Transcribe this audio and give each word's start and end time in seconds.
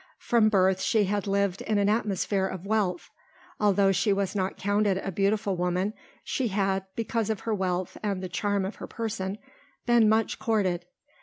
From 0.17 0.49
birth 0.49 0.81
she 0.81 1.03
had 1.03 1.27
lived 1.27 1.61
in 1.61 1.77
an 1.77 1.87
atmosphere 1.87 2.47
of 2.47 2.65
wealth. 2.65 3.11
Although 3.59 3.91
she 3.91 4.11
was 4.11 4.35
not 4.35 4.57
counted 4.57 4.97
a 4.97 5.11
beautiful 5.11 5.55
woman, 5.55 5.93
she 6.23 6.47
had, 6.47 6.85
because 6.95 7.29
of 7.29 7.41
her 7.41 7.53
wealth 7.53 7.97
and 8.01 8.23
the 8.23 8.27
charm 8.27 8.65
of 8.65 8.77
her 8.77 8.87
person, 8.87 9.37
been 9.85 10.09
much 10.09 10.39
courted. 10.39 10.87